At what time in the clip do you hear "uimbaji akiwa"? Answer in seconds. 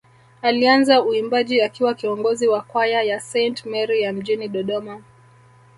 1.03-1.93